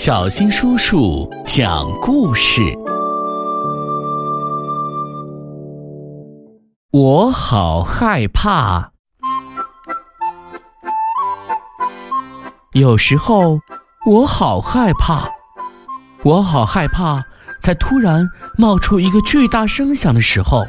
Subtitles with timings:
[0.00, 2.62] 小新叔叔讲故事。
[6.92, 8.92] 我好害怕，
[12.74, 13.58] 有时候
[14.06, 15.28] 我好害怕，
[16.22, 17.20] 我好害怕，
[17.60, 18.24] 在突然
[18.56, 20.64] 冒出一个巨大声响的时候，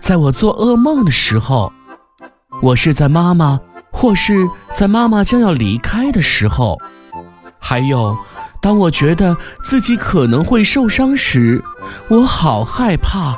[0.00, 1.70] 在我做噩梦的时候，
[2.62, 3.60] 我是在妈妈，
[3.92, 6.78] 或是在妈妈将要离开的时候。
[7.68, 8.16] 还有，
[8.60, 11.60] 当我觉得自己可能会受伤时，
[12.06, 13.36] 我好害怕。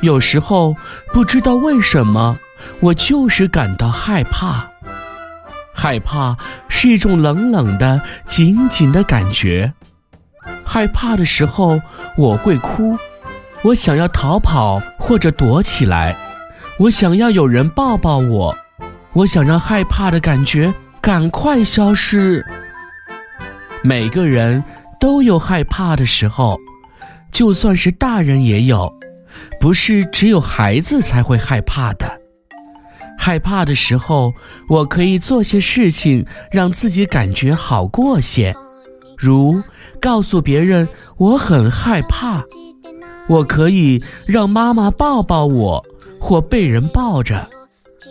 [0.00, 0.74] 有时候
[1.14, 2.36] 不知道为什么，
[2.80, 4.66] 我就是感到害怕。
[5.72, 6.36] 害怕
[6.68, 9.72] 是一种冷冷的、紧紧的感觉。
[10.64, 11.80] 害怕的时候，
[12.16, 12.98] 我会哭，
[13.62, 16.16] 我想要逃跑或者躲起来，
[16.76, 18.56] 我想要有人抱抱我，
[19.12, 22.44] 我想让害怕的感觉赶快消失。
[23.84, 24.62] 每个人
[25.00, 26.56] 都有害怕的时候，
[27.32, 28.92] 就算是大人也有，
[29.60, 32.10] 不是只有孩子才会害怕的。
[33.18, 34.32] 害怕的时候，
[34.68, 38.54] 我可以做些事情让自己感觉好过些，
[39.18, 39.60] 如
[40.00, 42.44] 告诉别人我很害怕，
[43.28, 45.84] 我可以让妈妈抱抱我，
[46.20, 47.48] 或被人抱着，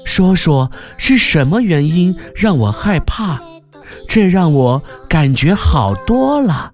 [0.05, 3.39] 说说是什么原因让我害怕。
[4.13, 6.73] 这让我感觉好多了。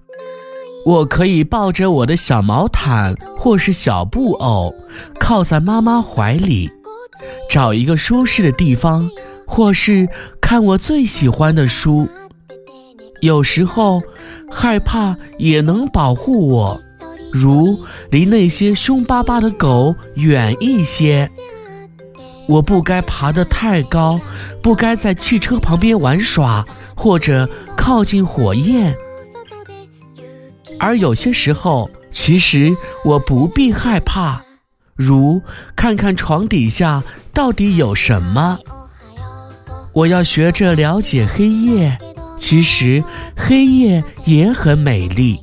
[0.84, 4.74] 我可以抱着我的小毛毯或是小布偶，
[5.20, 6.68] 靠在妈妈怀里，
[7.48, 9.08] 找一个舒适的地方，
[9.46, 10.10] 或是
[10.42, 12.08] 看我最喜欢的书。
[13.22, 14.02] 有时候
[14.52, 16.82] 害怕也能保护我，
[17.32, 17.78] 如
[18.10, 21.30] 离那些凶巴巴的狗远一些。
[22.48, 24.20] 我不该爬得太高，
[24.62, 26.66] 不该在汽车旁边玩耍。
[27.00, 28.92] 或者靠近火焰，
[30.80, 34.42] 而有些时候，其实我不必害怕，
[34.96, 35.40] 如
[35.76, 38.58] 看看床底下到底有什么。
[39.94, 41.96] 我要学着了解黑夜，
[42.36, 43.04] 其实
[43.36, 45.40] 黑夜也很美丽。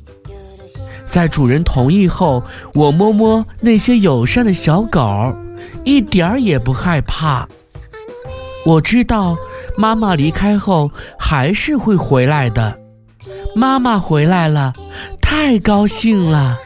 [1.07, 2.43] 在主人同意后，
[2.73, 5.33] 我摸摸那些友善的小狗儿，
[5.85, 7.47] 一点儿也不害怕。
[8.65, 9.37] 我知道。
[9.77, 12.79] 妈妈离开后还是会回来的。
[13.53, 14.71] 妈妈回来了，
[15.21, 16.57] 太高兴了。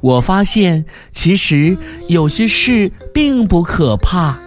[0.00, 4.38] 我发现，其实有些事并不可怕。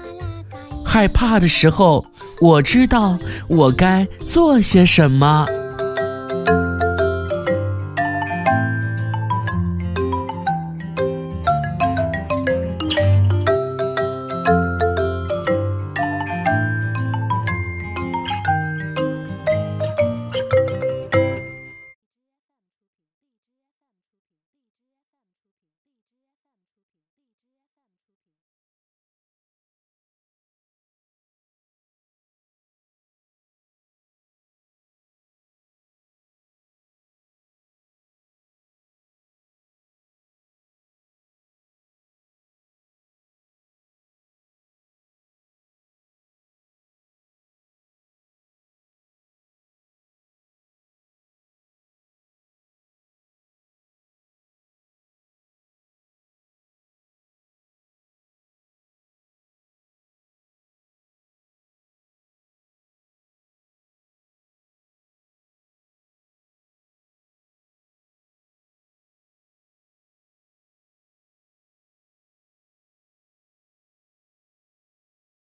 [0.86, 2.06] 害怕的时候，
[2.40, 3.20] 我知道
[3.50, 5.46] 我该做些什么。